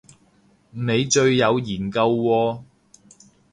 [0.71, 2.63] 你最有研究喎